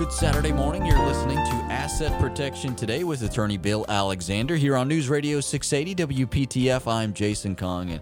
[0.00, 0.86] Good Saturday morning.
[0.86, 6.24] You're listening to Asset Protection Today with attorney Bill Alexander here on News Radio 680
[6.24, 6.90] WPTF.
[6.90, 8.00] I'm Jason Kong and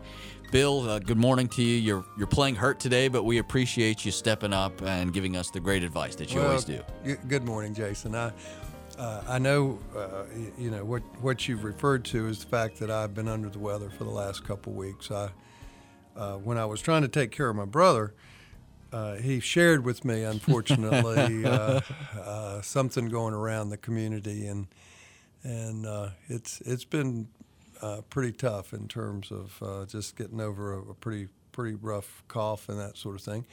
[0.52, 1.74] Bill, uh, good morning to you.
[1.74, 5.58] You're you're playing hurt today, but we appreciate you stepping up and giving us the
[5.58, 6.80] great advice that you well, always do.
[7.26, 8.14] Good morning, Jason.
[8.14, 8.30] I
[8.96, 10.22] uh, I know uh,
[10.56, 13.58] you know what what you've referred to is the fact that I've been under the
[13.58, 15.10] weather for the last couple weeks.
[15.10, 15.30] I
[16.16, 18.14] uh, when I was trying to take care of my brother,
[18.92, 21.80] uh, he shared with me, unfortunately, uh,
[22.18, 24.66] uh, something going around the community, and
[25.42, 25.86] and
[26.28, 27.28] it's it's been
[27.82, 32.22] uh, pretty tough in terms of uh, just getting over a, a, pretty pretty rough
[32.28, 33.44] cough and that sort of thing.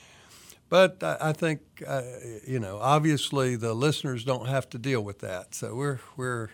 [0.70, 2.02] But I, I think uh,
[2.48, 6.50] you know, obviously, the listeners don't have to deal with that, so we're we're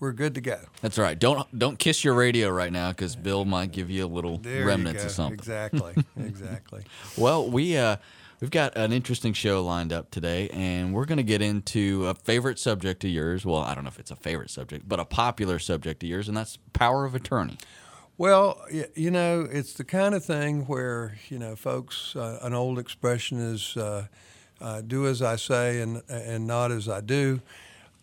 [0.00, 0.58] we're good to go.
[0.82, 1.18] That's right.
[1.18, 4.66] Don't don't kiss your radio right now because Bill might give you a little there
[4.66, 5.34] remnants of something.
[5.34, 5.94] Exactly.
[6.16, 6.84] exactly.
[7.16, 7.76] well, we.
[7.76, 7.96] Uh,
[8.38, 12.14] We've got an interesting show lined up today, and we're going to get into a
[12.14, 13.46] favorite subject of yours.
[13.46, 16.28] Well, I don't know if it's a favorite subject, but a popular subject of yours,
[16.28, 17.56] and that's power of attorney.
[18.18, 18.62] Well,
[18.94, 23.38] you know, it's the kind of thing where, you know, folks, uh, an old expression
[23.38, 24.06] is uh,
[24.60, 27.40] uh, do as I say and, and not as I do.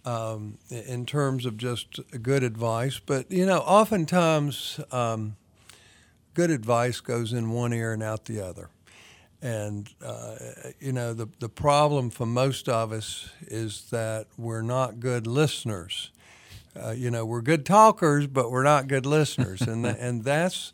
[0.05, 5.37] Um, in terms of just good advice, but you know, oftentimes um,
[6.33, 8.69] good advice goes in one ear and out the other.
[9.41, 10.35] And, uh,
[10.79, 16.11] you know, the, the problem for most of us is that we're not good listeners.
[16.81, 19.61] Uh, you know, we're good talkers, but we're not good listeners.
[19.61, 20.71] and, th- and that's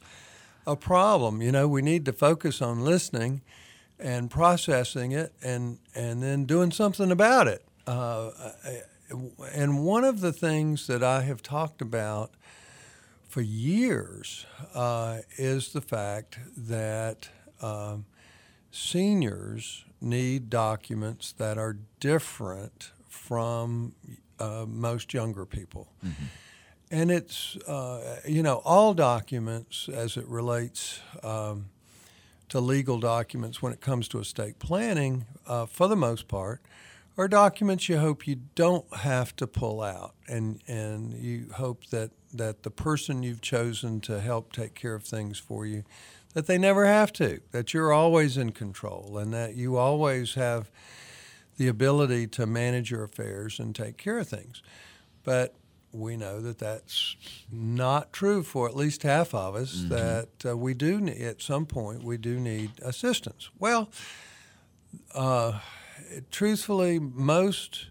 [0.67, 1.41] a problem.
[1.41, 3.41] You know, we need to focus on listening
[3.99, 7.63] and processing it and, and then doing something about it.
[7.87, 8.29] Uh,
[9.53, 12.31] and one of the things that I have talked about
[13.27, 17.29] for years uh, is the fact that.
[17.61, 18.05] Um,
[18.71, 23.93] seniors need documents that are different from
[24.39, 25.91] uh, most younger people.
[26.05, 26.25] Mm-hmm.
[26.91, 31.65] And it's, uh, you know, all documents as it relates um,
[32.49, 36.61] to legal documents when it comes to estate planning, uh, for the most part,
[37.19, 40.15] are documents you hope you don't have to pull out.
[40.27, 45.03] And, and you hope that, that the person you've chosen to help take care of
[45.03, 45.83] things for you
[46.33, 50.71] that they never have to, that you're always in control, and that you always have
[51.57, 54.61] the ability to manage your affairs and take care of things.
[55.23, 55.55] But
[55.91, 57.15] we know that that's
[57.51, 59.89] not true for at least half of us, mm-hmm.
[59.89, 63.49] that uh, we do, need, at some point, we do need assistance.
[63.57, 63.89] Well,
[65.15, 65.59] uh,
[66.31, 67.87] truthfully, most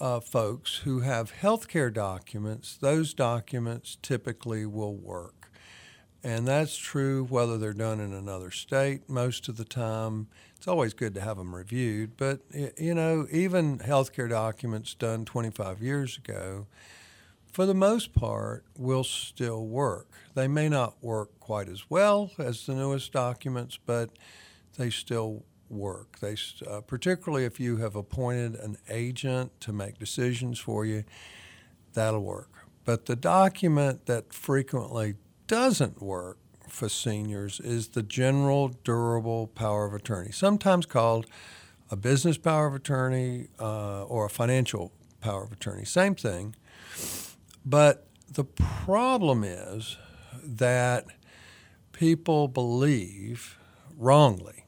[0.00, 5.50] uh, folks who have healthcare documents, those documents typically will work.
[6.22, 10.28] And that's true whether they're done in another state most of the time.
[10.56, 12.40] It's always good to have them reviewed, but
[12.76, 16.66] you know, even healthcare documents done 25 years ago,
[17.52, 20.08] for the most part, will still work.
[20.34, 24.10] They may not work quite as well as the newest documents, but
[24.76, 26.18] they still work.
[26.20, 26.36] They,
[26.66, 31.04] uh, particularly if you have appointed an agent to make decisions for you,
[31.94, 32.50] that'll work.
[32.84, 35.14] But the document that frequently
[35.46, 41.26] doesn't work for seniors is the general durable power of attorney, sometimes called
[41.90, 45.84] a business power of attorney uh, or a financial power of attorney.
[45.84, 46.54] Same thing.
[47.64, 49.96] But the problem is
[50.42, 51.06] that
[51.92, 53.58] people believe
[53.96, 54.64] wrongly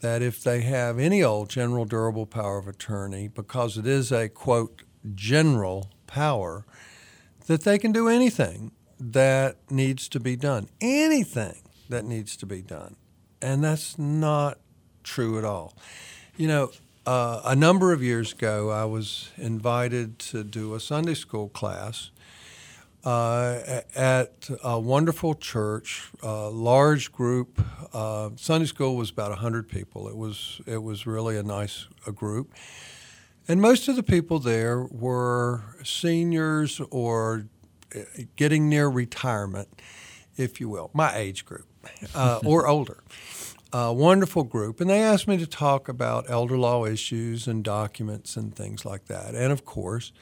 [0.00, 4.28] that if they have any old general durable power of attorney, because it is a
[4.28, 4.82] quote,
[5.14, 6.64] general power,
[7.46, 10.68] that they can do anything that needs to be done.
[10.80, 12.96] Anything that needs to be done.
[13.40, 14.58] And that's not
[15.02, 15.74] true at all.
[16.36, 16.70] You know,
[17.06, 22.10] uh, a number of years ago, I was invited to do a Sunday school class
[23.06, 27.62] uh, at a wonderful church, a large group.
[27.92, 30.08] Uh, Sunday school was about 100 people.
[30.08, 32.52] It was, it was really a nice a group.
[33.46, 37.46] And most of the people there were seniors or
[38.34, 39.68] getting near retirement,
[40.36, 41.68] if you will, my age group
[42.12, 43.04] uh, or older.
[43.72, 48.36] A wonderful group, and they asked me to talk about elder law issues and documents
[48.36, 49.34] and things like that.
[49.34, 50.12] And of course,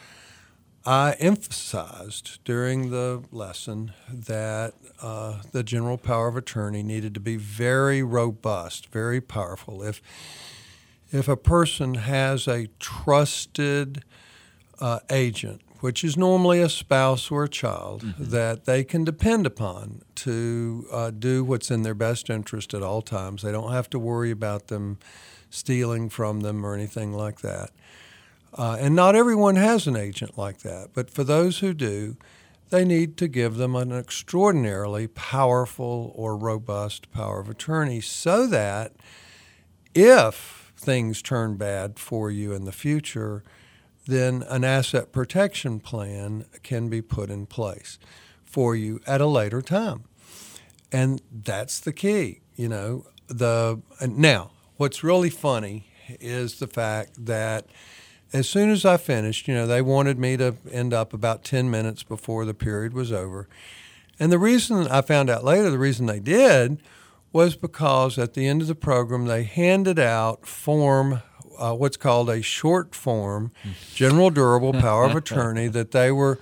[0.87, 7.37] I emphasized during the lesson that uh, the general power of attorney needed to be
[7.37, 9.83] very robust, very powerful.
[9.83, 10.03] If
[11.11, 14.05] if a person has a trusted
[14.81, 18.25] uh, agent which is normally a spouse or a child, mm-hmm.
[18.31, 23.03] that they can depend upon to uh, do what's in their best interest at all
[23.03, 23.43] times.
[23.43, 24.99] They don't have to worry about them
[25.51, 27.71] stealing from them or anything like that.
[28.57, 32.17] Uh, and not everyone has an agent like that, but for those who do,
[32.71, 38.93] they need to give them an extraordinarily powerful or robust power of attorney so that
[39.95, 43.43] if things turn bad for you in the future,
[44.07, 47.99] then an asset protection plan can be put in place
[48.45, 50.05] for you at a later time.
[50.93, 53.07] And that's the key, you know.
[53.27, 55.87] The now, what's really funny
[56.21, 57.67] is the fact that
[58.35, 61.71] as soon as I finished, you know, they wanted me to end up about 10
[61.71, 63.49] minutes before the period was over.
[64.19, 66.79] And the reason I found out later, the reason they did
[67.33, 71.23] was because at the end of the program, they handed out form,
[71.59, 73.53] uh, what's called a short form,
[73.95, 76.41] general durable power of attorney that they were,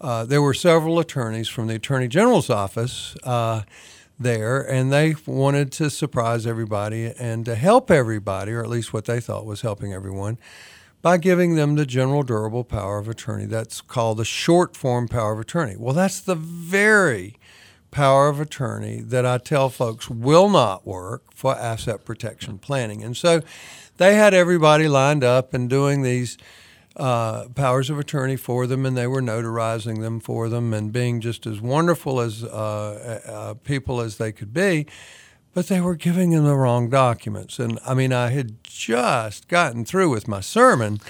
[0.00, 3.62] uh, there were several attorneys from the Attorney General's office uh,
[4.18, 9.04] there, and they wanted to surprise everybody and to help everybody, or at least what
[9.04, 10.38] they thought was helping everyone
[11.02, 13.46] by giving them the general durable power of attorney.
[13.46, 15.76] That's called the short form power of attorney.
[15.78, 17.38] Well, that's the very
[17.90, 23.02] power of attorney that I tell folks will not work for asset protection planning.
[23.02, 23.40] And so
[23.96, 26.36] they had everybody lined up and doing these
[26.96, 31.20] uh, powers of attorney for them, and they were notarizing them for them and being
[31.20, 34.86] just as wonderful as uh, uh, people as they could be
[35.56, 37.58] but they were giving him the wrong documents.
[37.58, 41.00] And I mean, I had just gotten through with my sermon,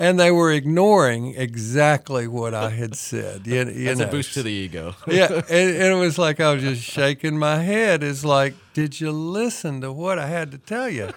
[0.00, 3.46] and they were ignoring exactly what I had said.
[3.46, 4.08] You, you That's know.
[4.08, 4.96] a boost to the ego.
[5.06, 8.02] yeah, and, and, it was like I was just shaking my head.
[8.02, 11.12] It's like, did you listen to what I had to tell you?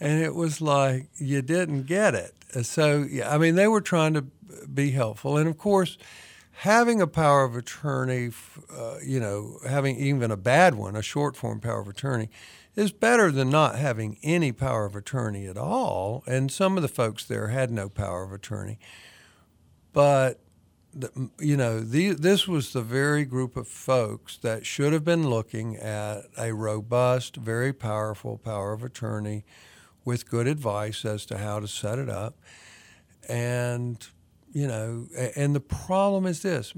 [0.00, 2.32] And it was like you didn't get it.
[2.64, 4.22] So yeah, I mean, they were trying to
[4.72, 5.98] be helpful, and of course
[6.60, 8.30] having a power of attorney,
[8.70, 12.28] uh, you know, having even a bad one, a short form power of attorney,
[12.76, 16.22] is better than not having any power of attorney at all.
[16.26, 18.78] And some of the folks there had no power of attorney.
[19.94, 20.38] But,
[20.92, 25.30] the, you know, the, this was the very group of folks that should have been
[25.30, 29.46] looking at a robust, very powerful power of attorney
[30.04, 32.36] with good advice as to how to set it up.
[33.26, 34.06] And
[34.52, 35.06] you know,
[35.36, 36.72] and the problem is this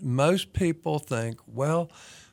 [0.00, 1.90] most people think, well,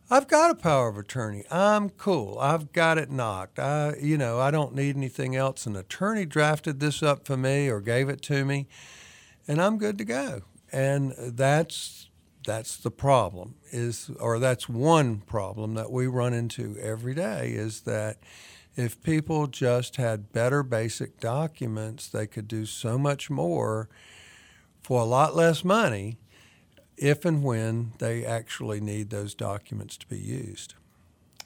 [0.10, 1.46] I've got a power of attorney.
[1.50, 2.38] I'm cool.
[2.38, 3.60] I've got it knocked.
[3.60, 5.66] I, you know, I don't need anything else.
[5.66, 8.68] An attorney drafted this up for me or gave it to me,
[9.48, 10.42] and I'm good to go.
[10.74, 12.10] And that's
[12.46, 17.82] that's the problem is or that's one problem that we run into every day is
[17.82, 18.18] that
[18.76, 23.90] if people just had better basic documents, they could do so much more
[24.82, 26.18] for a lot less money
[26.98, 30.76] if and when they actually need those documents to be used.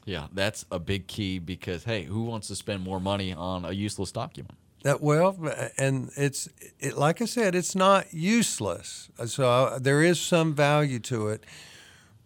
[0.05, 3.71] Yeah, that's a big key because hey, who wants to spend more money on a
[3.71, 4.57] useless document?
[4.83, 5.35] That well,
[5.79, 6.47] and it's
[6.79, 9.09] it, like I said, it's not useless.
[9.25, 11.43] So uh, there is some value to it,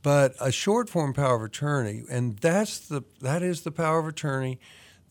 [0.04, 4.08] but a short form power of attorney, and that's the that is the power of
[4.08, 4.60] attorney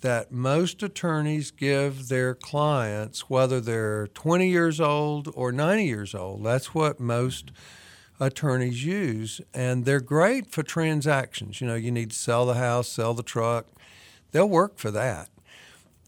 [0.00, 6.44] that most attorneys give their clients, whether they're 20 years old or 90 years old.
[6.44, 7.50] That's what most
[8.20, 9.40] attorneys use.
[9.52, 11.60] And they're great for transactions.
[11.60, 13.66] You know, you need to sell the house, sell the truck.
[14.30, 15.30] They'll work for that,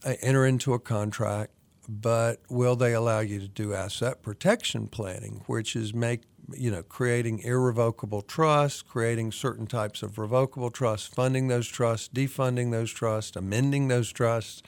[0.05, 1.51] uh, enter into a contract.
[1.89, 6.21] But will they allow you to do asset protection planning, which is make
[6.53, 12.71] you know, creating irrevocable trusts, creating certain types of revocable trusts, funding those trusts, defunding
[12.71, 14.61] those trusts, amending those trusts.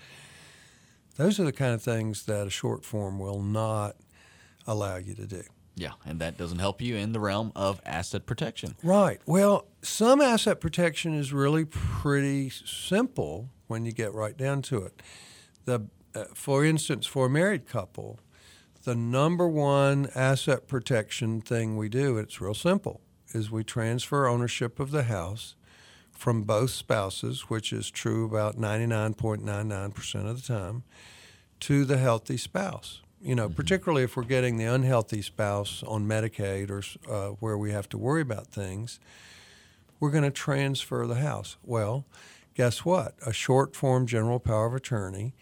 [1.15, 3.95] Those are the kind of things that a short form will not
[4.65, 5.43] allow you to do.
[5.75, 8.75] Yeah, and that doesn't help you in the realm of asset protection.
[8.83, 9.19] Right.
[9.25, 15.01] Well, some asset protection is really pretty simple when you get right down to it.
[15.65, 18.19] The, uh, for instance, for a married couple,
[18.83, 23.01] the number one asset protection thing we do, it's real simple,
[23.33, 25.55] is we transfer ownership of the house
[26.11, 30.83] from both spouses, which is true about 99.99% of the time,
[31.61, 33.01] to the healthy spouse.
[33.21, 33.55] You know, mm-hmm.
[33.55, 37.97] particularly if we're getting the unhealthy spouse on Medicaid or uh, where we have to
[37.97, 38.99] worry about things,
[39.99, 41.55] we're going to transfer the house.
[41.63, 42.05] Well,
[42.53, 43.15] guess what?
[43.25, 45.33] A short form general power of attorney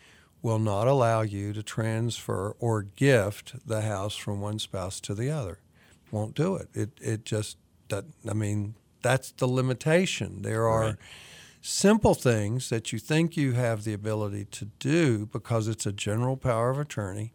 [0.41, 5.29] will not allow you to transfer or gift the house from one spouse to the
[5.29, 5.59] other.
[6.11, 6.69] Won't do it.
[6.73, 7.57] It it just
[7.91, 10.41] I mean that's the limitation.
[10.41, 10.95] There are right.
[11.61, 16.37] simple things that you think you have the ability to do because it's a general
[16.37, 17.33] power of attorney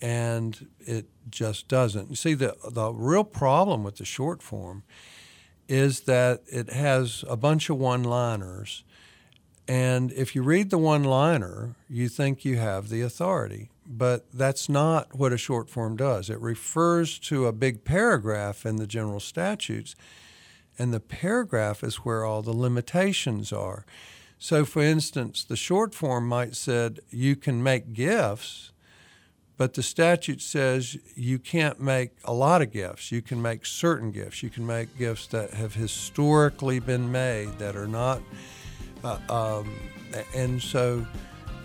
[0.00, 2.10] and it just doesn't.
[2.10, 4.82] You see the the real problem with the short form
[5.68, 8.84] is that it has a bunch of one-liners
[9.66, 13.70] And if you read the one liner, you think you have the authority.
[13.86, 16.30] But that's not what a short form does.
[16.30, 19.94] It refers to a big paragraph in the general statutes,
[20.78, 23.84] and the paragraph is where all the limitations are.
[24.38, 28.72] So, for instance, the short form might said you can make gifts,
[29.56, 33.12] but the statute says you can't make a lot of gifts.
[33.12, 34.42] You can make certain gifts.
[34.42, 38.20] You can make gifts that have historically been made that are not.
[39.04, 39.70] Uh, um,
[40.34, 41.06] and so,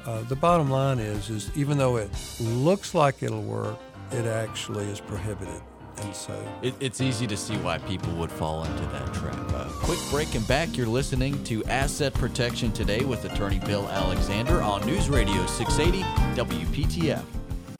[0.05, 3.77] uh, the bottom line is, is even though it looks like it'll work,
[4.12, 5.62] it actually is prohibited.
[5.98, 9.38] And so it, it's easy to see why people would fall into that trap.
[9.53, 10.77] Uh, quick break and back.
[10.77, 16.03] You're listening to Asset Protection Today with Attorney Bill Alexander on News Radio 680
[16.41, 17.24] WPTF.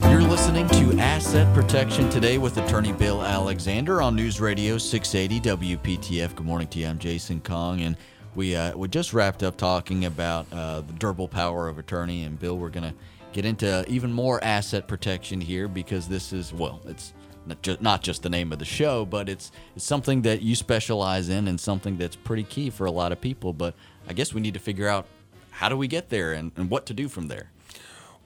[0.03, 6.35] You're listening to Asset Protection Today with Attorney Bill Alexander on News Radio 680 WPTF.
[6.35, 6.87] Good morning to you.
[6.87, 7.95] I'm Jason Kong, and
[8.39, 12.24] we uh, we just wrapped up talking about uh, the durable power of attorney.
[12.24, 12.93] And Bill, we're gonna
[13.34, 17.13] get into even more asset protection here because this is well, it's
[17.46, 20.55] not just, not just the name of the show, but it's it's something that you
[20.55, 23.51] specialize in and something that's pretty key for a lot of people.
[23.51, 23.75] But
[24.08, 25.05] I guess we need to figure out
[25.51, 27.51] how do we get there and, and what to do from there.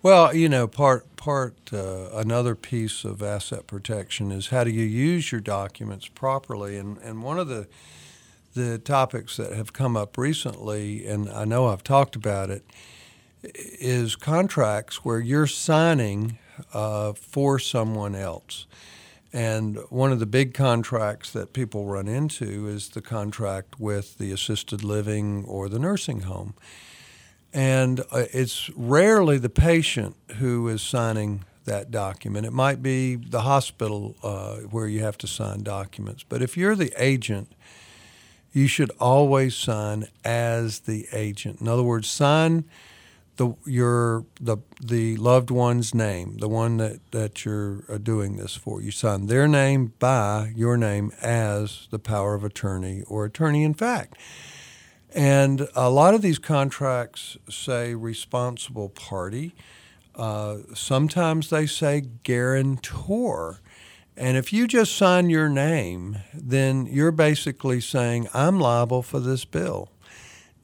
[0.03, 4.85] Well, you know, part part uh, another piece of asset protection is how do you
[4.85, 7.67] use your documents properly, and and one of the
[8.53, 12.63] the topics that have come up recently, and I know I've talked about it,
[13.43, 16.37] is contracts where you're signing
[16.73, 18.65] uh, for someone else.
[19.33, 24.31] And one of the big contracts that people run into is the contract with the
[24.31, 26.53] assisted living or the nursing home.
[27.51, 32.45] And uh, it's rarely the patient who is signing that document.
[32.45, 36.23] It might be the hospital uh, where you have to sign documents.
[36.23, 37.51] But if you're the agent,
[38.53, 41.59] you should always sign as the agent.
[41.59, 42.65] In other words, sign
[43.37, 48.55] the your the the loved one's name, the one that that you're uh, doing this
[48.55, 48.81] for.
[48.81, 53.73] You sign their name by your name as the power of attorney or attorney in
[53.73, 54.17] fact.
[55.15, 59.53] And a lot of these contracts say responsible party.
[60.15, 63.59] Uh, sometimes they say guarantor.
[64.15, 69.45] And if you just sign your name, then you're basically saying, I'm liable for this
[69.45, 69.89] bill.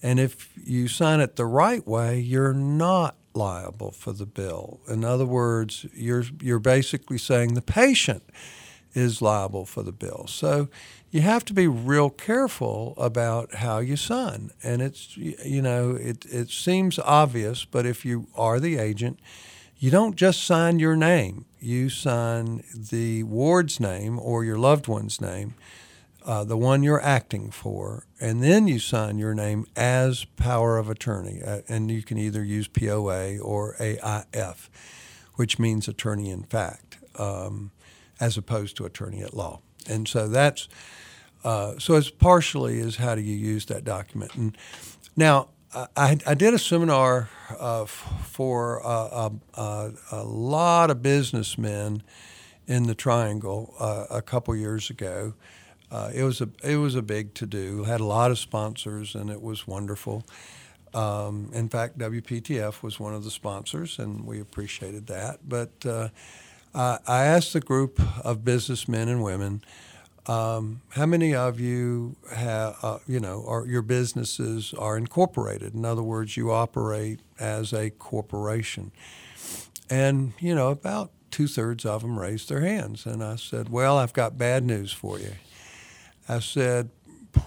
[0.02, 4.80] And if you sign it the right way, you're not liable for the bill.
[4.88, 8.24] In other words, you're, you're basically saying the patient
[8.94, 10.26] is liable for the bill.
[10.28, 10.70] So
[11.12, 14.52] you have to be real careful about how you sign.
[14.64, 19.20] And it's, you know, it, it seems obvious, but if you are the agent,
[19.80, 25.22] you don't just sign your name, you sign the ward's name or your loved one's
[25.22, 25.56] name,
[26.26, 30.90] uh, the one you're acting for, and then you sign your name as power of
[30.90, 31.42] attorney.
[31.42, 34.70] Uh, and you can either use POA or AIF,
[35.36, 37.72] which means attorney in fact, um,
[38.20, 39.62] as opposed to attorney at law.
[39.88, 40.68] And so that's
[41.44, 44.36] uh, so it's partially is how do you use that document.
[44.36, 44.58] And
[45.16, 52.02] now I, I did a seminar uh, for uh, a, a, lot of businessmen
[52.66, 55.34] in the Triangle uh, a couple years ago.
[55.92, 57.84] Uh, it was a it was a big to do.
[57.84, 60.24] Had a lot of sponsors, and it was wonderful.
[60.94, 65.48] Um, in fact, WPTF was one of the sponsors, and we appreciated that.
[65.48, 66.10] But uh,
[66.74, 69.64] I, I asked the group of businessmen and women
[70.30, 75.74] um, how many of you have, uh, you know, are, your businesses are incorporated?
[75.74, 78.92] In other words, you operate as a corporation.
[79.90, 83.08] And, you know, about two thirds of them raised their hands.
[83.08, 85.32] And I said, Well, I've got bad news for you.
[86.28, 86.92] I said,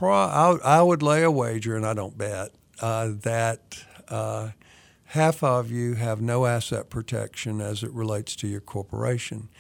[0.01, 4.51] I would lay a wager, and I don't bet, uh, that uh,
[5.05, 9.51] half of you have no asset protection as it relates to your corporation.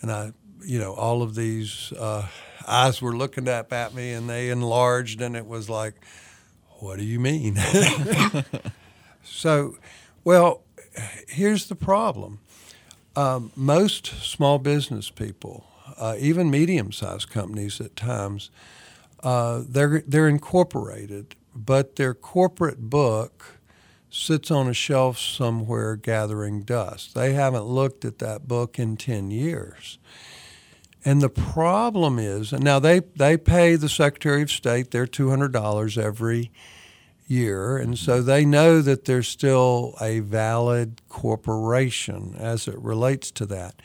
[0.00, 0.32] And I
[0.66, 2.26] you know, all of these uh,
[2.66, 5.94] eyes were looking up at me and they enlarged, and it was like,
[6.80, 7.56] what do you mean?
[9.22, 9.76] so,
[10.24, 10.62] well,
[11.28, 12.40] here's the problem.
[13.14, 18.50] Um, most small business people, uh, even medium-sized companies at times,
[19.22, 23.58] uh, they're they're incorporated, but their corporate book
[24.10, 27.14] sits on a shelf somewhere gathering dust.
[27.14, 29.98] They haven't looked at that book in ten years.
[31.06, 35.96] And the problem is, and now they, they pay the Secretary of State their $200
[35.96, 36.50] every
[37.28, 43.46] year, and so they know that they're still a valid corporation as it relates to
[43.46, 43.76] that.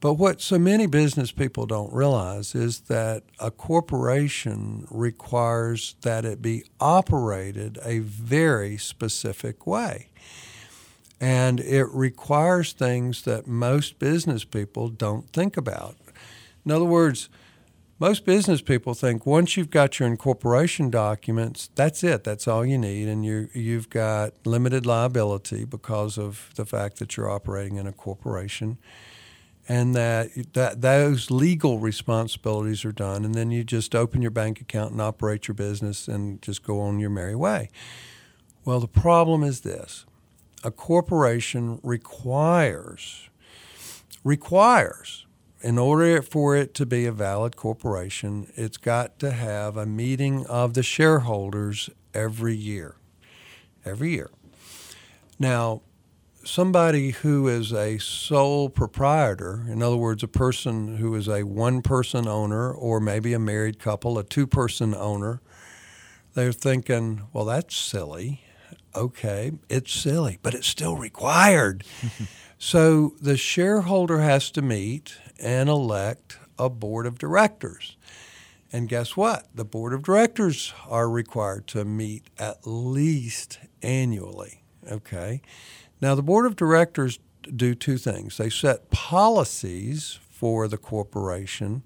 [0.00, 6.40] But what so many business people don't realize is that a corporation requires that it
[6.40, 10.08] be operated a very specific way.
[11.20, 15.96] And it requires things that most business people don't think about.
[16.68, 17.30] In other words,
[17.98, 22.24] most business people think once you've got your incorporation documents, that's it.
[22.24, 27.16] That's all you need, and you you've got limited liability because of the fact that
[27.16, 28.76] you're operating in a corporation,
[29.66, 34.60] and that that those legal responsibilities are done, and then you just open your bank
[34.60, 37.70] account and operate your business and just go on your merry way.
[38.66, 40.04] Well, the problem is this:
[40.62, 43.30] a corporation requires
[44.22, 45.24] requires
[45.60, 50.46] in order for it to be a valid corporation, it's got to have a meeting
[50.46, 52.96] of the shareholders every year.
[53.84, 54.30] Every year.
[55.38, 55.82] Now,
[56.44, 61.82] somebody who is a sole proprietor, in other words, a person who is a one
[61.82, 65.40] person owner or maybe a married couple, a two person owner,
[66.34, 68.42] they're thinking, well, that's silly.
[68.94, 71.84] Okay, it's silly, but it's still required.
[72.58, 77.96] so the shareholder has to meet and elect a board of directors.
[78.72, 79.46] And guess what?
[79.54, 84.62] The board of directors are required to meet at least annually.
[84.90, 85.40] Okay.
[86.00, 87.18] Now, the board of directors
[87.54, 91.82] do two things they set policies for the corporation,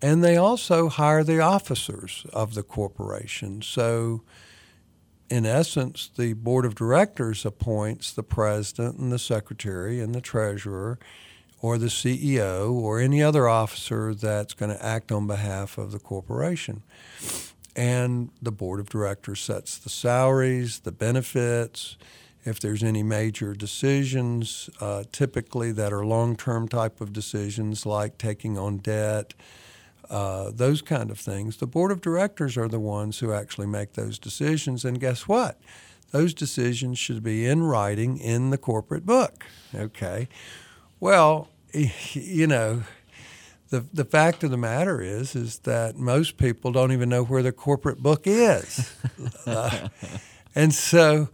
[0.00, 3.62] and they also hire the officers of the corporation.
[3.62, 4.22] So,
[5.28, 10.98] in essence, the board of directors appoints the president and the secretary and the treasurer
[11.60, 15.98] or the CEO or any other officer that's going to act on behalf of the
[15.98, 16.82] corporation.
[17.74, 21.96] And the board of directors sets the salaries, the benefits,
[22.44, 28.18] if there's any major decisions, uh, typically that are long term type of decisions like
[28.18, 29.34] taking on debt,
[30.08, 31.58] uh, those kind of things.
[31.58, 34.84] The board of directors are the ones who actually make those decisions.
[34.84, 35.60] And guess what?
[36.10, 39.44] Those decisions should be in writing in the corporate book.
[39.74, 40.28] Okay.
[41.00, 42.82] Well, you know,
[43.70, 47.42] the the fact of the matter is is that most people don't even know where
[47.42, 48.94] their corporate book is,
[49.46, 49.88] uh,
[50.54, 51.28] and so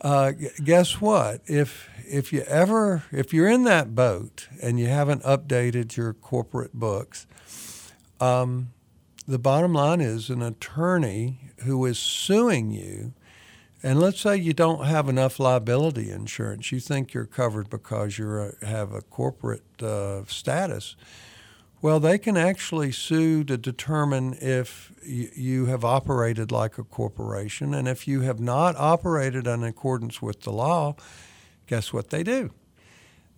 [0.00, 0.32] uh,
[0.64, 1.42] guess what?
[1.46, 6.74] If if you ever if you're in that boat and you haven't updated your corporate
[6.74, 7.26] books,
[8.20, 8.70] um,
[9.26, 13.12] the bottom line is an attorney who is suing you
[13.82, 16.70] and let's say you don't have enough liability insurance.
[16.70, 20.94] You think you're covered because you have a corporate uh, status.
[21.80, 27.74] Well, they can actually sue to determine if you have operated like a corporation.
[27.74, 30.94] And if you have not operated in accordance with the law,
[31.66, 32.52] guess what they do?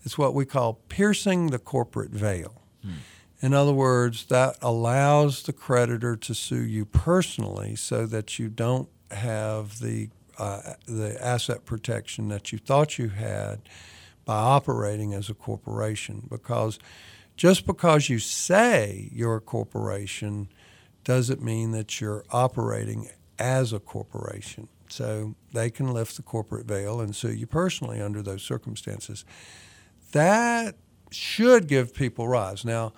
[0.05, 2.61] It's what we call piercing the corporate veil.
[2.83, 2.93] Hmm.
[3.41, 8.91] In other words, that allows the creditor to sue you personally so that you don't
[9.11, 13.61] have the uh, the asset protection that you thought you had
[14.25, 16.27] by operating as a corporation.
[16.31, 16.79] Because
[17.37, 20.49] just because you say you're a corporation
[21.05, 24.69] doesn't mean that you're operating as a corporation.
[24.89, 29.25] So they can lift the corporate veil and sue you personally under those circumstances.
[30.13, 30.77] That
[31.11, 32.65] should give people rise.
[32.65, 32.93] Now,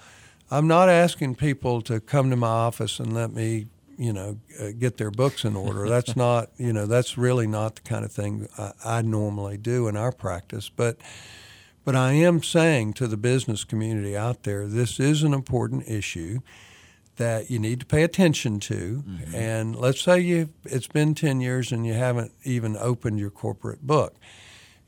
[0.51, 3.67] I'm not asking people to come to my office and let me
[3.99, 5.89] you know, uh, get their books in order.
[5.89, 9.89] That's not, you know, that's really not the kind of thing I, I, normally do
[9.89, 10.69] in our practice.
[10.69, 10.99] But,
[11.85, 16.41] but I am saying to the business community out there, this is an important issue
[17.17, 19.03] that you need to pay attention to.
[19.07, 19.35] Mm-hmm.
[19.35, 23.87] And let's say you it's been 10 years and you haven't even opened your corporate
[23.87, 24.15] book.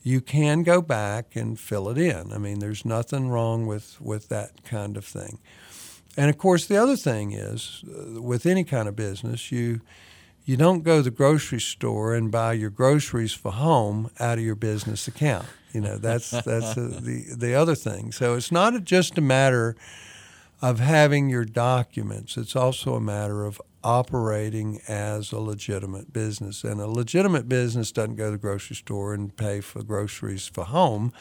[0.02, 2.32] You can go back and fill it in.
[2.32, 5.38] I mean, there's nothing wrong with, with that kind of thing.
[6.18, 9.80] And of course, the other thing is, uh, with any kind of business, you
[10.44, 14.44] you don't go to the grocery store and buy your groceries for home out of
[14.44, 15.46] your business account.
[15.72, 18.10] You know, that's that's uh, the the other thing.
[18.10, 19.76] So it's not just a matter
[20.60, 22.36] of having your documents.
[22.36, 26.64] It's also a matter of operating as a legitimate business.
[26.64, 30.64] And a legitimate business doesn't go to the grocery store and pay for groceries for
[30.64, 31.12] home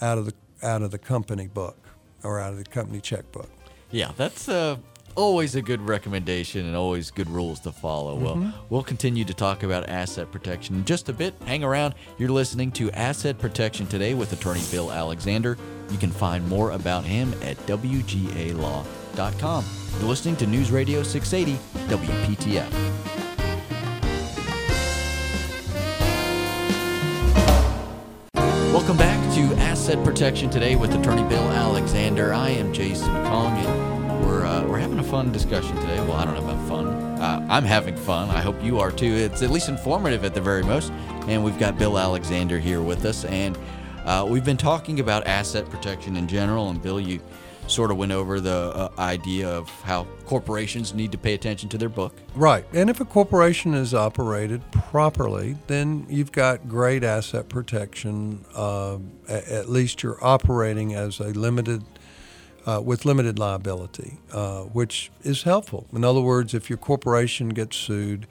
[0.00, 1.76] out of the out of the company book
[2.22, 3.50] or out of the company checkbook.
[3.90, 4.76] Yeah, that's uh,
[5.14, 8.16] always a good recommendation and always good rules to follow.
[8.16, 8.42] Mm-hmm.
[8.42, 11.34] Well, we'll continue to talk about asset protection in just a bit.
[11.46, 11.94] Hang around.
[12.18, 15.58] You're listening to Asset Protection Today with attorney Bill Alexander.
[15.90, 19.64] You can find more about him at WGALaw.com.
[19.98, 23.27] You're listening to News Radio 680 WPTF.
[28.88, 32.32] Welcome back to Asset Protection today with Attorney Bill Alexander.
[32.32, 36.00] I am Jason Kong, and we're uh, we're having a fun discussion today.
[36.00, 36.86] Well, I don't know about fun.
[37.20, 38.30] Uh, I'm having fun.
[38.30, 39.12] I hope you are too.
[39.12, 40.90] It's at least informative at the very most.
[41.26, 43.58] And we've got Bill Alexander here with us, and
[44.06, 46.70] uh, we've been talking about asset protection in general.
[46.70, 47.20] And Bill, you
[47.68, 51.78] sort of went over the uh, idea of how corporations need to pay attention to
[51.78, 52.14] their book.
[52.34, 52.64] Right.
[52.72, 58.44] And if a corporation is operated properly, then you've got great asset protection.
[58.54, 61.84] Uh, at least you're operating as a limited.
[62.66, 65.86] Uh, with limited liability, uh, which is helpful.
[65.90, 68.26] In other words, if your corporation gets sued,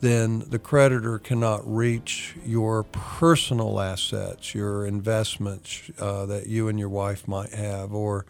[0.00, 6.88] then the creditor cannot reach your personal assets, your investments uh, that you and your
[6.88, 8.24] wife might have, or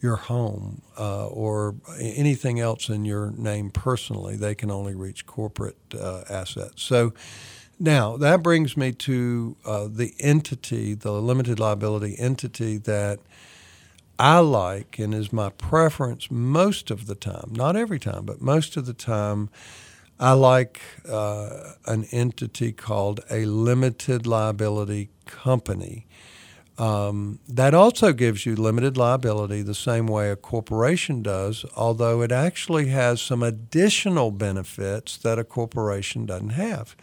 [0.00, 4.36] your home uh, or anything else in your name personally.
[4.36, 6.82] They can only reach corporate uh, assets.
[6.82, 7.12] So
[7.78, 13.20] now that brings me to uh, the entity, the limited liability entity that
[14.18, 18.76] I like and is my preference most of the time, not every time, but most
[18.76, 19.50] of the time.
[20.18, 26.06] I like uh, an entity called a limited liability company
[26.78, 32.30] um, that also gives you limited liability the same way a corporation does, although it
[32.30, 36.94] actually has some additional benefits that a corporation doesn't have.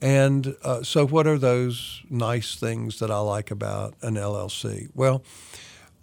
[0.00, 4.88] And uh, so, what are those nice things that I like about an LLC?
[4.94, 5.22] Well,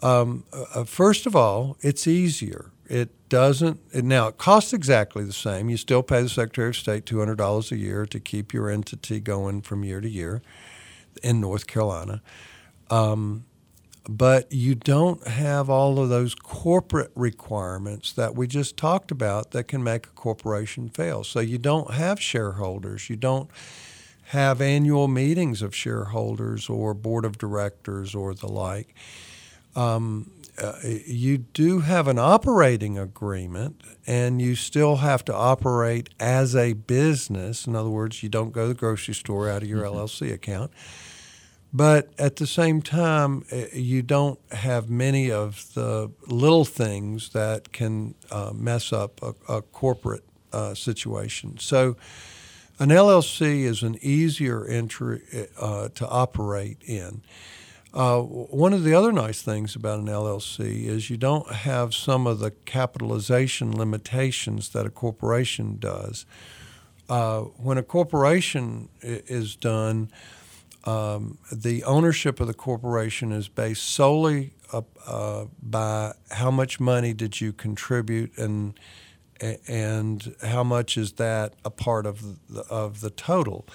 [0.01, 2.71] um, uh, first of all, it's easier.
[2.87, 4.27] It doesn't it, now.
[4.27, 5.69] It costs exactly the same.
[5.69, 8.69] You still pay the Secretary of State two hundred dollars a year to keep your
[8.69, 10.41] entity going from year to year
[11.21, 12.21] in North Carolina.
[12.91, 13.45] Um,
[14.09, 19.65] but you don't have all of those corporate requirements that we just talked about that
[19.65, 21.23] can make a corporation fail.
[21.23, 23.09] So you don't have shareholders.
[23.09, 23.49] You don't
[24.25, 28.95] have annual meetings of shareholders or board of directors or the like.
[29.75, 36.55] Um, uh, you do have an operating agreement and you still have to operate as
[36.55, 37.67] a business.
[37.67, 39.97] In other words, you don't go to the grocery store out of your mm-hmm.
[39.97, 40.71] LLC account.
[41.73, 47.71] But at the same time, eh, you don't have many of the little things that
[47.71, 51.57] can uh, mess up a, a corporate uh, situation.
[51.59, 51.95] So,
[52.79, 57.21] an LLC is an easier entry eh, uh, to operate in.
[57.93, 62.25] Uh, one of the other nice things about an LLC is you don't have some
[62.25, 66.25] of the capitalization limitations that a corporation does.
[67.09, 70.09] Uh, when a corporation is done,
[70.85, 77.41] um, the ownership of the corporation is based solely uh, by how much money did
[77.41, 78.79] you contribute and
[79.67, 83.65] and how much is that a part of the, of the total.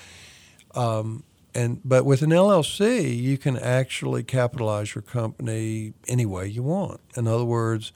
[0.77, 6.63] Um, and but with an LLC, you can actually capitalize your company any way you
[6.63, 7.01] want.
[7.17, 7.93] In other words,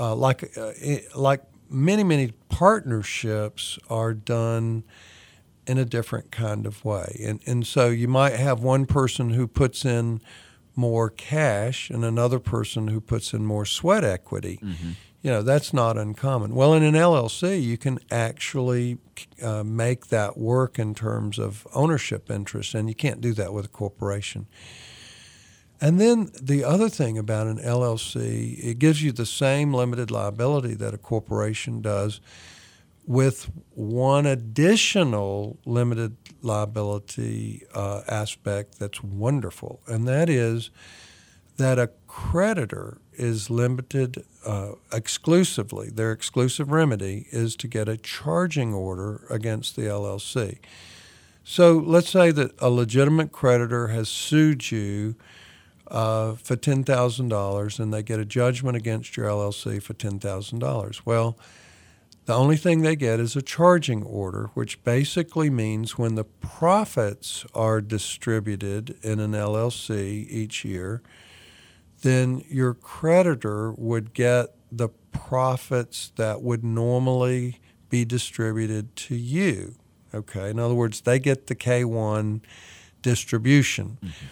[0.00, 0.72] uh, like uh,
[1.14, 4.82] like many many partnerships are done
[5.66, 7.20] in a different kind of way.
[7.24, 10.20] And, and so you might have one person who puts in
[10.74, 14.58] more cash and another person who puts in more sweat equity.
[14.62, 14.90] Mm-hmm.
[15.22, 16.54] You know, that's not uncommon.
[16.54, 18.98] Well, in an LLC, you can actually
[19.42, 23.64] uh, make that work in terms of ownership interest, and you can't do that with
[23.64, 24.46] a corporation.
[25.80, 30.74] And then the other thing about an LLC, it gives you the same limited liability
[30.74, 32.20] that a corporation does
[33.06, 40.70] with one additional limited liability uh, aspect that's wonderful, and that is
[41.56, 48.74] that a creditor is limited uh, exclusively, their exclusive remedy is to get a charging
[48.74, 50.58] order against the LLC.
[51.44, 55.14] So let's say that a legitimate creditor has sued you
[55.88, 61.00] uh, for $10,000 and they get a judgment against your LLC for $10,000.
[61.04, 61.38] Well,
[62.26, 67.46] the only thing they get is a charging order, which basically means when the profits
[67.54, 71.02] are distributed in an LLC each year,
[72.02, 79.76] then your creditor would get the profits that would normally be distributed to you.
[80.12, 82.40] Okay, in other words, they get the K1
[83.02, 83.98] distribution.
[84.02, 84.26] Mm-hmm.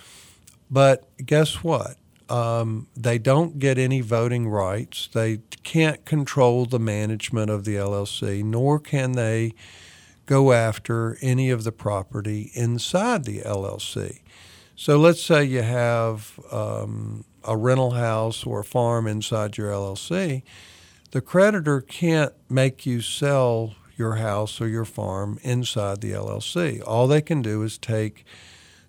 [0.71, 1.97] But guess what?
[2.29, 5.09] Um, they don't get any voting rights.
[5.13, 9.55] They can't control the management of the LLC, nor can they
[10.27, 14.21] go after any of the property inside the LLC.
[14.77, 20.43] So let's say you have um, a rental house or a farm inside your LLC.
[21.13, 26.83] The creditor can't make you sell your house or your farm inside the LLC.
[26.85, 28.25] All they can do is take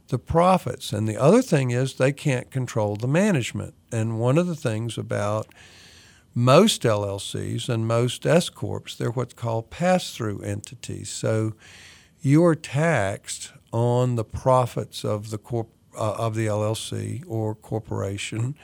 [0.08, 0.94] the profits.
[0.94, 3.74] And the other thing is they can't control the management.
[3.92, 5.48] And one of the things about
[6.34, 11.10] most LLCs and most S corps, they're what's called pass-through entities.
[11.10, 11.54] So
[12.22, 18.56] you are taxed on the profits of the corp uh, of the LLC or corporation,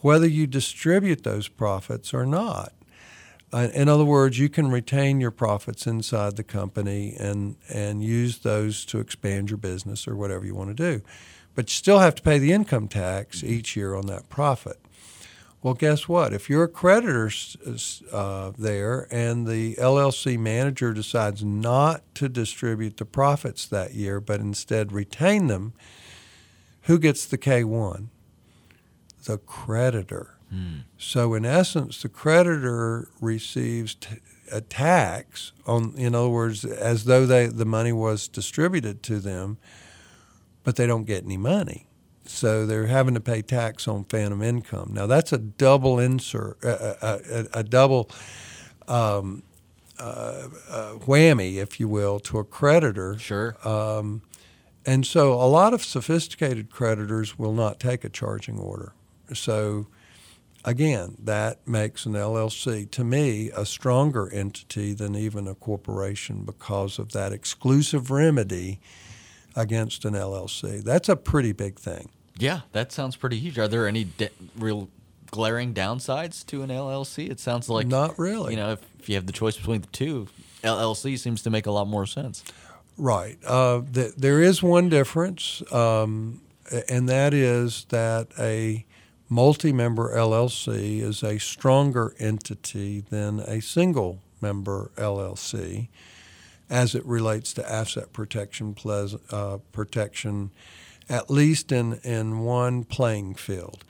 [0.00, 2.72] whether you distribute those profits or not.
[3.54, 8.84] In other words, you can retain your profits inside the company and and use those
[8.86, 11.04] to expand your business or whatever you want to do,
[11.54, 14.80] but you still have to pay the income tax each year on that profit.
[15.64, 16.34] Well, guess what?
[16.34, 17.30] If you're a creditor
[18.12, 24.40] uh, there and the LLC manager decides not to distribute the profits that year, but
[24.40, 25.72] instead retain them,
[26.82, 28.08] who gets the K1?
[29.24, 30.33] The creditor.
[30.96, 34.18] So, in essence, the creditor receives t-
[34.52, 39.58] a tax on, in other words, as though they, the money was distributed to them,
[40.62, 41.88] but they don't get any money
[42.26, 44.90] so they're having to pay tax on phantom income.
[44.92, 48.10] Now that's a double insert, a, a, a double
[48.88, 49.42] um,
[49.98, 53.18] uh, uh, whammy, if you will, to a creditor.
[53.18, 53.56] Sure.
[53.66, 54.22] Um,
[54.86, 58.92] and so a lot of sophisticated creditors will not take a charging order.
[59.32, 59.86] So
[60.64, 66.98] again, that makes an LLC, to me, a stronger entity than even a corporation because
[66.98, 68.80] of that exclusive remedy
[69.54, 70.82] against an LLC.
[70.82, 72.08] That's a pretty big thing.
[72.38, 73.58] Yeah, that sounds pretty huge.
[73.58, 74.88] Are there any de- real
[75.30, 77.30] glaring downsides to an LLC?
[77.30, 78.52] It sounds like not really.
[78.54, 80.26] You know, if, if you have the choice between the two,
[80.64, 82.42] LLC seems to make a lot more sense.
[82.96, 83.38] Right.
[83.44, 86.40] Uh, th- there is one difference, um,
[86.88, 88.84] and that is that a
[89.34, 95.88] multi-member LLC is a stronger entity than a single member LLC
[96.70, 98.76] as it relates to asset protection,
[99.32, 100.52] uh, protection
[101.08, 103.84] at least in, in one playing field.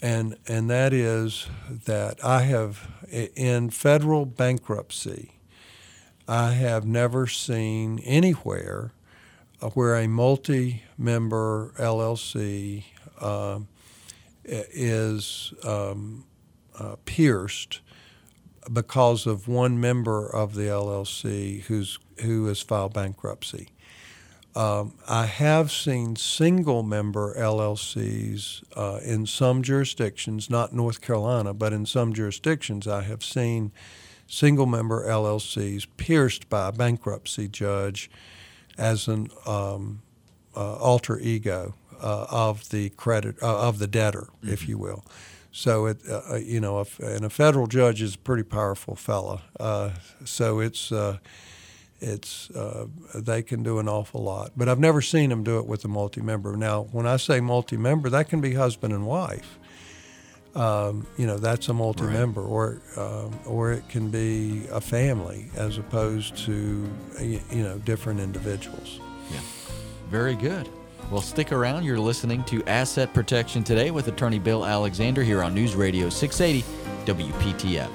[0.00, 1.48] And, and that is
[1.86, 5.32] that I have, in federal bankruptcy,
[6.28, 8.92] I have never seen anywhere
[9.60, 12.84] uh, where a multi member LLC
[13.20, 13.58] uh,
[14.48, 16.24] is um,
[16.78, 17.80] uh, pierced
[18.72, 23.68] because of one member of the LLC who's, who has filed bankruptcy.
[24.54, 31.72] Um, I have seen single member LLCs uh, in some jurisdictions, not North Carolina, but
[31.72, 33.72] in some jurisdictions, I have seen
[34.26, 38.10] single member LLCs pierced by a bankruptcy judge
[38.76, 40.02] as an um,
[40.56, 44.52] uh, alter ego uh, of the credit uh, of the debtor, mm-hmm.
[44.52, 45.04] if you will.
[45.50, 49.42] So it, uh, uh, you know, and a federal judge is a pretty powerful fella.
[50.24, 50.92] so it's
[52.00, 54.52] it's uh, they can do an awful lot.
[54.56, 56.56] But I've never seen them do it with a multi-member.
[56.56, 59.58] Now, when I say multi-member, that can be husband and wife.
[60.54, 62.50] Um, you know, that's a multi-member, right.
[62.50, 66.88] or um, or it can be a family as opposed to
[67.20, 69.00] you know different individuals.
[69.30, 69.40] Yeah,
[70.10, 70.68] very good.
[71.10, 71.84] Well, stick around.
[71.84, 76.66] You're listening to Asset Protection Today with attorney Bill Alexander here on News Radio 680
[77.06, 77.88] WPTF.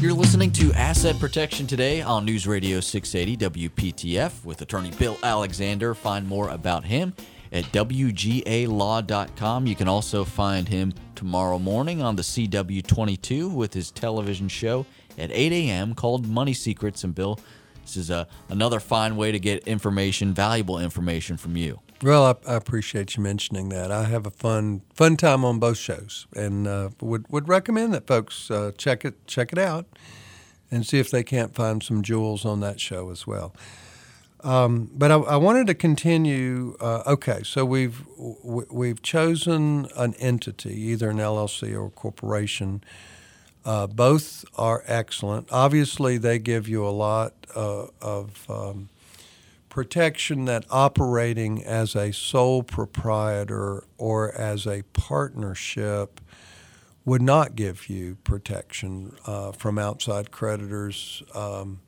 [0.00, 5.94] You're listening to Asset Protection Today on News Radio 680 WPTF with attorney Bill Alexander.
[5.94, 7.14] Find more about him
[7.50, 8.46] at WGALaw.com.
[9.66, 14.84] You can also find him tomorrow morning on the CW22 with his television show
[15.16, 15.94] at 8 a.m.
[15.94, 17.02] called Money Secrets.
[17.02, 17.40] And Bill,
[17.86, 21.80] this is a, another fine way to get information, valuable information from you.
[22.02, 23.92] Well, I, I, appreciate you mentioning that.
[23.92, 28.06] I have a fun fun time on both shows, and uh, would would recommend that
[28.06, 29.86] folks uh, check it check it out,
[30.70, 33.54] and see if they can't find some jewels on that show as well.
[34.40, 36.76] Um, but I, I, wanted to continue.
[36.80, 42.84] Uh, okay, so we've we've chosen an entity, either an LLC or a corporation.
[43.66, 45.48] Uh, both are excellent.
[45.50, 48.88] Obviously, they give you a lot uh, of um,
[49.68, 56.20] protection that operating as a sole proprietor or as a partnership
[57.04, 61.80] would not give you protection uh, from outside creditors um,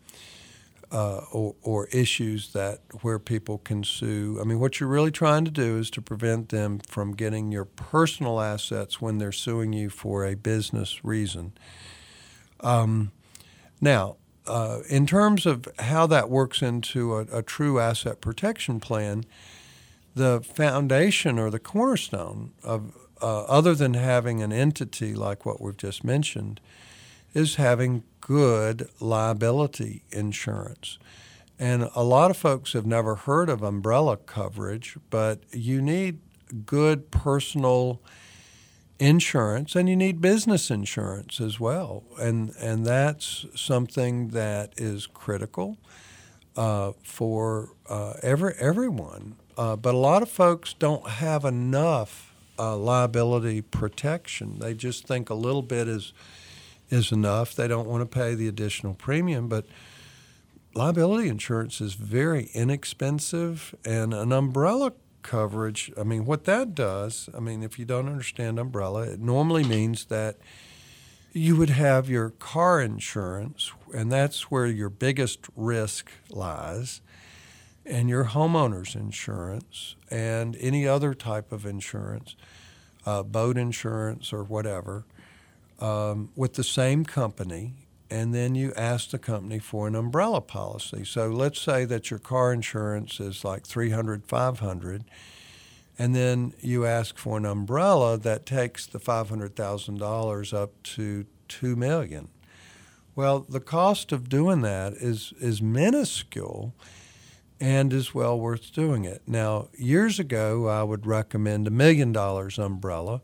[0.91, 4.39] uh, or, or, issues that where people can sue.
[4.41, 7.67] I mean, what you're really trying to do is to prevent them from getting your
[7.67, 11.53] personal assets when they're suing you for a business reason.
[12.61, 13.13] Um,
[13.83, 19.25] now, uh, in terms of how that works into a, a, true asset protection plan,
[20.15, 25.77] the foundation or the cornerstone of uh, other than having an entity like what we've
[25.77, 26.61] just mentioned
[27.35, 30.99] is having good liability insurance.
[31.59, 36.21] And a lot of folks have never heard of umbrella coverage, but you need
[36.67, 38.01] good personal
[38.99, 42.05] insurance and you need business insurance as well.
[42.21, 45.79] And, and that's something that is critical
[46.57, 49.37] uh, for uh, every, everyone.
[49.57, 54.59] Uh, but a lot of folks don't have enough uh, liability protection.
[54.59, 56.13] They just think a little bit is,
[56.91, 57.55] is enough.
[57.55, 59.49] They don't want to pay the additional premium.
[59.49, 59.67] But
[60.75, 67.41] liability insurance is very inexpensive, and an umbrella coverage, I mean, what that does, I
[67.41, 70.39] mean, if you don't understand umbrella, it normally means that
[71.33, 77.01] you would have your car insurance, and that's where your biggest risk lies,
[77.85, 82.35] and your homeowner's insurance, and any other type of insurance,
[83.05, 85.05] uh, boat insurance or whatever,
[85.79, 87.75] um, with the same company.
[88.11, 91.05] And then you ask the company for an umbrella policy.
[91.05, 95.05] So let's say that your car insurance is like 300, 500
[95.99, 102.29] and then you ask for an umbrella that takes the $500,000 up to 2 million.
[103.17, 106.73] Well, the cost of doing that is is minuscule
[107.61, 109.23] and is well worth doing it.
[109.27, 113.21] Now, years ago I would recommend a million dollars umbrella.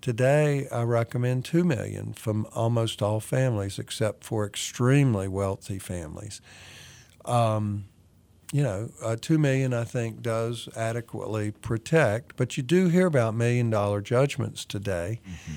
[0.00, 6.40] Today I recommend 2 million from almost all families except for extremely wealthy families.
[7.24, 7.86] Um,
[8.52, 13.34] you know, uh, two million I think does adequately protect, but you do hear about
[13.34, 15.20] million dollar judgments today.
[15.26, 15.54] Mm-hmm.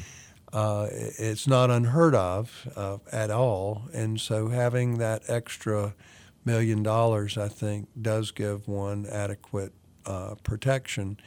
[0.51, 5.93] Uh, it's not unheard of uh, at all, and so having that extra
[6.43, 9.73] million dollars, I think, does give one adequate
[10.07, 11.19] uh, protection.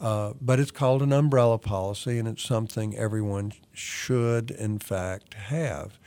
[0.00, 5.98] Uh, but it's called an umbrella policy, and it's something everyone should, in fact, have.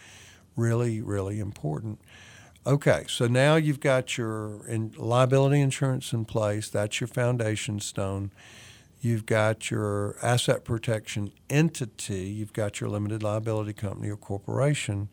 [0.56, 2.00] Really, really important.
[2.68, 6.70] Okay, so now you've got your in liability insurance in place.
[6.70, 8.32] That's your foundation stone.
[9.02, 12.30] You've got your asset protection entity.
[12.30, 15.10] You've got your limited liability company or corporation.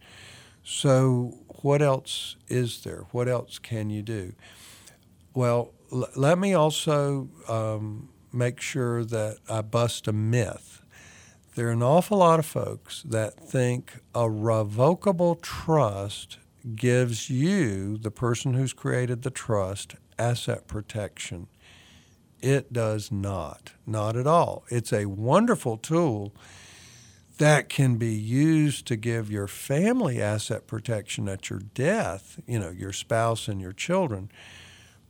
[0.65, 3.07] So, what else is there?
[3.13, 4.33] What else can you do?
[5.33, 10.83] Well, l- let me also um, make sure that I bust a myth.
[11.55, 16.39] There are an awful lot of folks that think a revocable trust
[16.75, 21.47] gives you, the person who's created the trust, asset protection.
[22.41, 24.65] It does not, not at all.
[24.69, 26.35] It's a wonderful tool
[27.39, 32.71] that can be used to give your family asset protection at your death, you know,
[32.71, 34.31] your spouse and your children.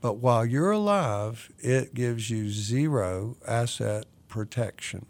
[0.00, 5.06] But while you're alive, it gives you zero asset protection.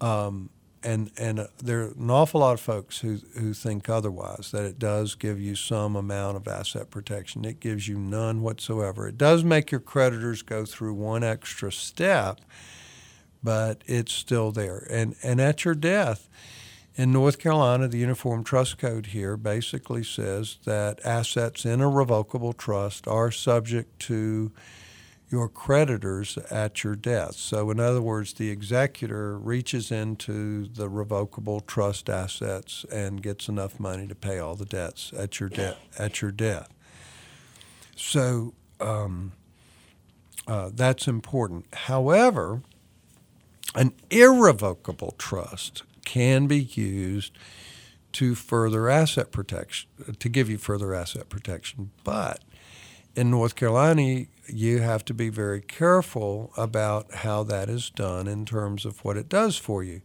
[0.00, 0.50] Um,
[0.84, 4.64] and and uh, there are an awful lot of folks who who think otherwise that
[4.64, 7.44] it does give you some amount of asset protection.
[7.44, 9.08] It gives you none whatsoever.
[9.08, 12.40] It does make your creditors go through one extra step,
[13.42, 14.86] but it's still there.
[14.90, 16.28] And and at your death,
[16.94, 22.52] in North Carolina, the Uniform Trust Code here basically says that assets in a revocable
[22.52, 24.52] trust are subject to
[25.30, 27.34] your creditors at your death.
[27.36, 33.80] So, in other words, the executor reaches into the revocable trust assets and gets enough
[33.80, 35.78] money to pay all the debts at your death.
[35.98, 36.68] At your death.
[37.96, 39.32] So um,
[40.46, 41.66] uh, that's important.
[41.72, 42.62] However,
[43.74, 47.32] an irrevocable trust can be used
[48.12, 49.88] to further asset protection,
[50.18, 52.40] to give you further asset protection, but
[53.14, 58.44] in North Carolina, you have to be very careful about how that is done in
[58.44, 60.00] terms of what it does for you.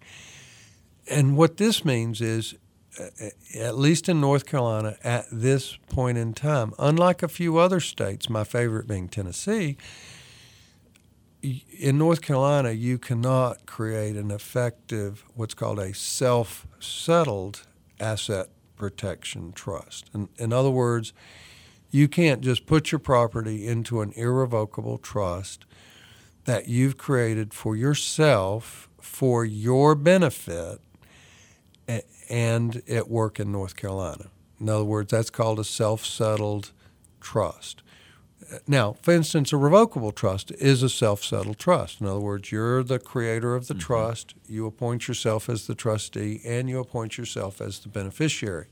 [1.10, 2.56] And what this means is,
[3.00, 7.80] uh, at least in North Carolina, at this point in time, unlike a few other
[7.80, 9.78] states, my favorite being Tennessee,
[11.42, 17.66] in North Carolina, you cannot create an effective, what's called a self settled
[18.00, 20.10] asset protection trust.
[20.14, 21.14] In, in other words,
[21.90, 25.66] you can't just put your property into an irrevocable trust
[26.46, 30.80] that you've created for yourself for your benefit
[32.30, 34.28] and at work in North Carolina.
[34.60, 36.72] In other words, that's called a self settled
[37.22, 37.84] trust.
[38.68, 42.00] Now, for instance, a revocable trust is a self settled trust.
[42.00, 43.82] In other words, you're the creator of the mm-hmm.
[43.82, 48.68] trust, you appoint yourself as the trustee, and you appoint yourself as the beneficiary.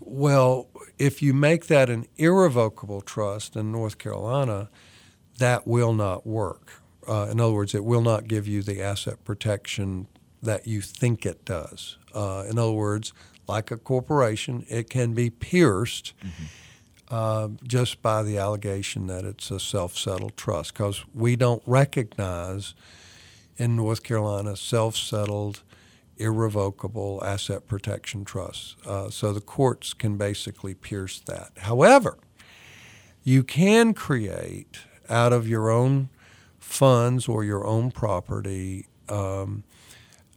[0.00, 0.68] Well,
[0.98, 4.68] if you make that an irrevocable trust in North Carolina,
[5.38, 6.82] that will not work.
[7.08, 10.08] Uh, in other words, it will not give you the asset protection
[10.42, 11.96] that you think it does.
[12.14, 13.12] Uh, in other words,
[13.46, 16.12] like a corporation, it can be pierced.
[16.18, 16.44] Mm-hmm.
[17.14, 22.74] Uh, just by the allegation that it's a self settled trust because we don't recognize
[23.56, 25.62] in North Carolina self settled,
[26.16, 28.74] irrevocable asset protection trusts.
[28.84, 31.52] Uh, so the courts can basically pierce that.
[31.58, 32.18] However,
[33.22, 36.08] you can create out of your own
[36.58, 39.62] funds or your own property um,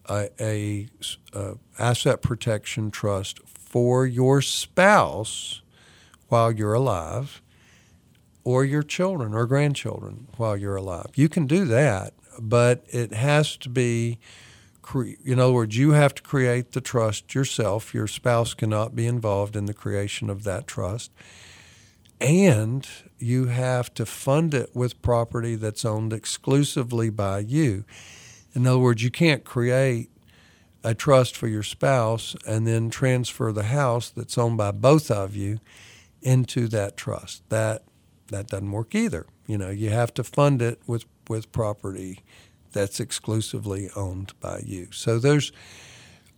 [0.08, 0.88] a, a,
[1.34, 5.64] a, asset protection trust for your spouse
[6.30, 7.42] while you're alive
[8.44, 11.08] or your children or grandchildren while you're alive.
[11.16, 14.20] You can do that, but it has to be
[15.26, 17.94] in other words, you have to create the trust yourself.
[17.94, 21.12] Your spouse cannot be involved in the creation of that trust.
[22.22, 22.88] And
[23.20, 27.84] you have to fund it with property that's owned exclusively by you.
[28.54, 30.10] In other words, you can't create
[30.84, 35.36] a trust for your spouse and then transfer the house that's owned by both of
[35.36, 35.60] you
[36.22, 37.44] into that trust.
[37.50, 37.84] That
[38.28, 39.26] that doesn't work either.
[39.46, 42.20] You know, you have to fund it with with property
[42.72, 44.90] that's exclusively owned by you.
[44.92, 45.52] So there's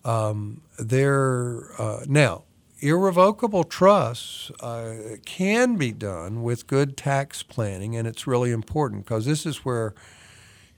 [0.06, 2.44] um, there uh, now
[2.82, 9.26] irrevocable trusts uh, can be done with good tax planning, and it's really important because
[9.26, 9.94] this is where,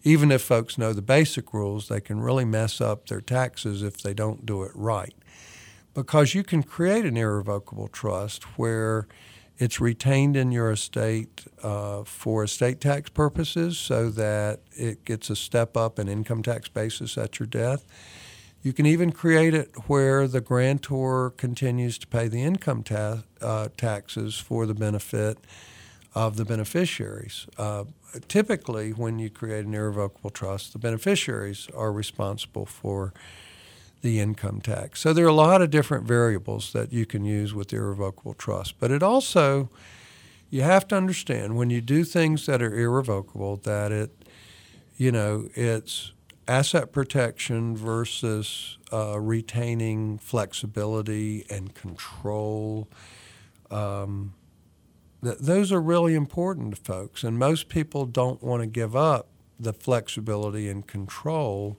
[0.03, 4.01] even if folks know the basic rules, they can really mess up their taxes if
[4.01, 5.13] they don't do it right.
[5.93, 9.07] Because you can create an irrevocable trust where
[9.57, 15.35] it's retained in your estate uh, for estate tax purposes so that it gets a
[15.35, 17.85] step up in income tax basis at your death
[18.63, 23.69] you can even create it where the grantor continues to pay the income ta- uh,
[23.75, 25.39] taxes for the benefit
[26.13, 27.47] of the beneficiaries.
[27.57, 27.85] Uh,
[28.27, 33.13] typically, when you create an irrevocable trust, the beneficiaries are responsible for
[34.01, 34.99] the income tax.
[34.99, 38.33] So there are a lot of different variables that you can use with the irrevocable
[38.33, 38.79] trust.
[38.79, 39.69] But it also,
[40.49, 44.11] you have to understand when you do things that are irrevocable that it,
[44.97, 46.13] you know, it's
[46.47, 52.87] asset protection versus uh, retaining flexibility and control.
[53.69, 54.33] Um,
[55.23, 59.27] th- those are really important to folks, and most people don't want to give up
[59.59, 61.77] the flexibility and control.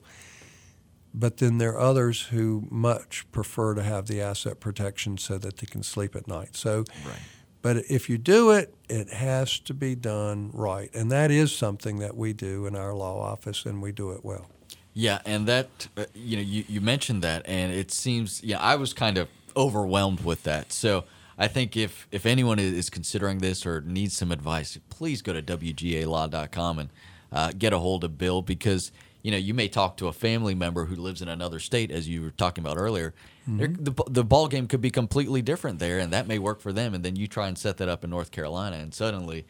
[1.15, 5.59] But then there are others who much prefer to have the asset protection so that
[5.59, 6.57] they can sleep at night.
[6.57, 7.19] So, right.
[7.61, 11.99] but if you do it, it has to be done right, and that is something
[11.99, 14.47] that we do in our law office, and we do it well.
[14.95, 18.77] Yeah, and that uh, you know you, you mentioned that, and it seems yeah I
[18.77, 20.73] was kind of overwhelmed with that.
[20.73, 21.05] So
[21.39, 25.43] I think if if anyone is considering this or needs some advice, please go to
[25.43, 26.91] wgalaw.com and
[27.33, 28.93] uh, get a hold of Bill because
[29.23, 32.09] you know you may talk to a family member who lives in another state, as
[32.09, 33.15] you were talking about earlier.
[33.49, 33.83] Mm-hmm.
[33.83, 36.95] The the ball game could be completely different there, and that may work for them.
[36.95, 39.47] And then you try and set that up in North Carolina, and suddenly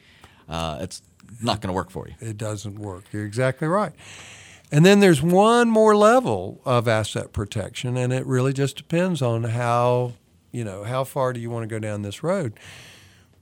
[0.49, 1.03] uh, it's
[1.41, 2.15] not going to work for you.
[2.21, 3.05] It doesn't work.
[3.13, 3.93] You're exactly right.
[4.71, 9.45] And then there's one more level of asset protection, and it really just depends on
[9.45, 10.13] how,
[10.51, 12.55] you know, how far do you want to go down this road.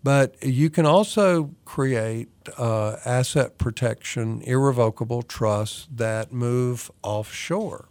[0.02, 7.88] But you can also create uh, asset protection, irrevocable trusts that move offshore.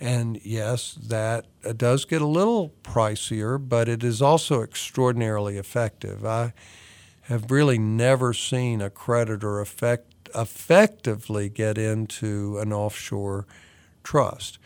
[0.00, 6.24] And yes, that does get a little pricier, but it is also extraordinarily effective.
[6.24, 6.54] I
[7.22, 13.46] have really never seen a creditor effect effectively get into an offshore
[14.04, 14.58] trust.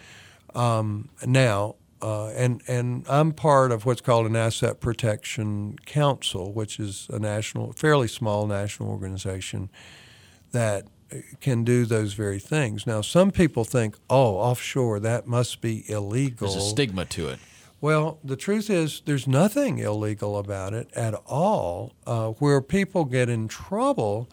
[0.55, 6.81] Um, now, uh, and and I'm part of what's called an Asset Protection Council, which
[6.81, 9.71] is a national, fairly small national organization
[10.51, 10.87] that
[11.41, 12.87] can do those very things.
[12.87, 16.49] Now, some people think, oh, offshore, that must be illegal.
[16.49, 17.39] There's a stigma to it.
[17.81, 21.95] Well, the truth is, there's nothing illegal about it at all.
[22.07, 24.31] Uh, where people get in trouble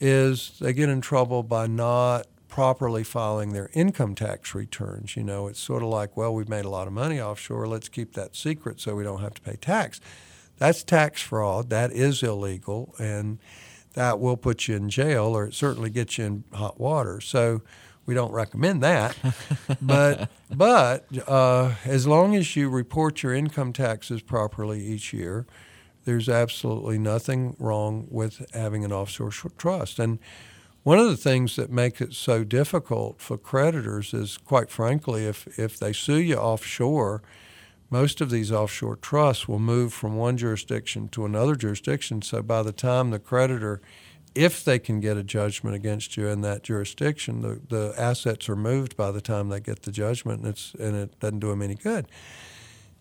[0.00, 2.26] is they get in trouble by not
[2.58, 5.14] properly filing their income tax returns.
[5.14, 7.88] You know, it's sort of like, well, we've made a lot of money offshore, let's
[7.88, 10.00] keep that secret so we don't have to pay tax.
[10.56, 11.70] That's tax fraud.
[11.70, 13.38] That is illegal, and
[13.94, 17.20] that will put you in jail, or it certainly gets you in hot water.
[17.20, 17.62] So
[18.06, 19.16] we don't recommend that.
[19.80, 25.46] but but uh, as long as you report your income taxes properly each year,
[26.06, 30.00] there's absolutely nothing wrong with having an offshore trust.
[30.00, 30.18] And
[30.88, 35.46] one of the things that makes it so difficult for creditors is, quite frankly, if,
[35.58, 37.20] if they sue you offshore,
[37.90, 42.22] most of these offshore trusts will move from one jurisdiction to another jurisdiction.
[42.22, 43.82] So by the time the creditor,
[44.34, 48.56] if they can get a judgment against you in that jurisdiction, the, the assets are
[48.56, 51.60] moved by the time they get the judgment, and, it's, and it doesn't do them
[51.60, 52.06] any good.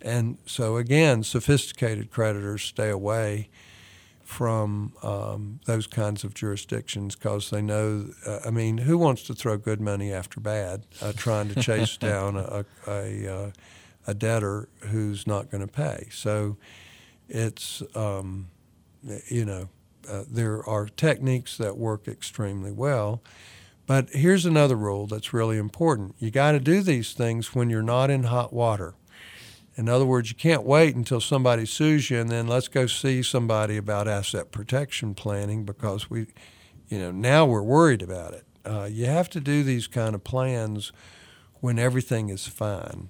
[0.01, 3.47] And so, again, sophisticated creditors stay away
[4.27, 8.09] from um, those kinds of jurisdictions because they know.
[8.25, 11.95] Uh, I mean, who wants to throw good money after bad, uh, trying to chase
[12.11, 13.51] down a, a, uh,
[14.05, 16.09] a, debtor who's not going to pay?
[16.11, 16.57] So
[17.29, 18.49] it's, um,
[19.29, 19.69] you know,
[20.09, 23.23] uh, there are techniques that work extremely well.
[23.85, 27.81] But here's another rule that's really important you got to do these things when you're
[27.81, 28.95] not in hot water.
[29.77, 33.21] In other words, you can't wait until somebody sues you and then let's go see
[33.21, 36.25] somebody about asset protection planning because we,
[36.89, 38.43] you know, now we're worried about it.
[38.65, 40.91] Uh, you have to do these kind of plans
[41.61, 43.09] when everything is fine.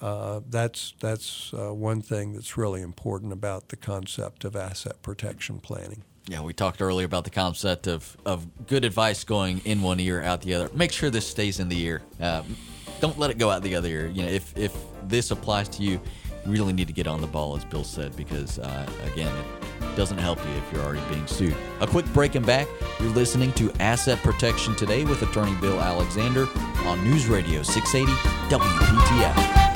[0.00, 5.58] Uh, that's that's uh, one thing that's really important about the concept of asset protection
[5.58, 6.04] planning.
[6.26, 10.22] Yeah, we talked earlier about the concept of, of good advice going in one ear,
[10.22, 10.70] out the other.
[10.74, 12.02] Make sure this stays in the ear.
[12.20, 12.42] Uh,
[13.00, 14.06] don't let it go out the other ear.
[14.06, 14.74] You know, if if
[15.08, 16.00] this applies to you,
[16.44, 19.32] you really need to get on the ball, as Bill said, because uh, again,
[19.80, 21.54] it doesn't help you if you're already being sued.
[21.80, 22.68] A quick break and back.
[23.00, 26.46] You're listening to Asset Protection Today with Attorney Bill Alexander
[26.84, 28.12] on News Radio 680
[28.54, 29.74] WPTF.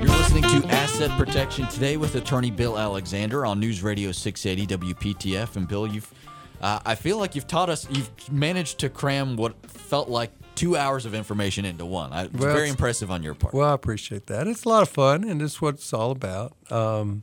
[0.00, 5.56] You're listening to Asset Protection Today with Attorney Bill Alexander on News Radio 680 WPTF.
[5.56, 6.12] And Bill, you've
[6.60, 10.76] uh, I feel like you've taught us, you've managed to cram what felt like two
[10.76, 12.12] hours of information into one.
[12.12, 13.54] I, it's well, very impressive on your part.
[13.54, 14.46] Well, I appreciate that.
[14.46, 16.56] It's a lot of fun, and it's what it's all about.
[16.70, 17.22] Um,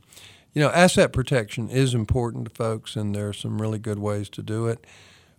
[0.54, 4.28] you know, asset protection is important to folks, and there are some really good ways
[4.30, 4.84] to do it.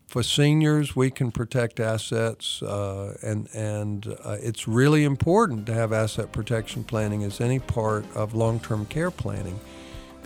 [0.07, 5.91] For seniors, we can protect assets, uh, and and uh, it's really important to have
[5.91, 9.59] asset protection planning as any part of long-term care planning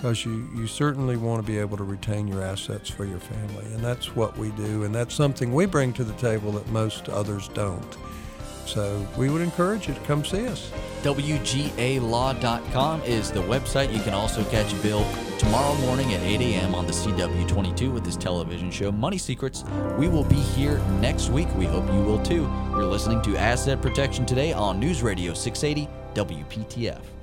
[0.01, 3.65] because you, you certainly want to be able to retain your assets for your family.
[3.65, 4.83] And that's what we do.
[4.83, 7.97] And that's something we bring to the table that most others don't.
[8.65, 10.71] So we would encourage you to come see us.
[11.03, 13.95] WGAlaw.com is the website.
[13.95, 15.05] You can also catch Bill
[15.37, 16.73] tomorrow morning at 8 a.m.
[16.73, 19.63] on the CW22 with his television show Money Secrets.
[19.99, 21.47] We will be here next week.
[21.55, 22.49] We hope you will too.
[22.71, 27.20] You're listening to Asset Protection Today on News Radio 680 WPTF.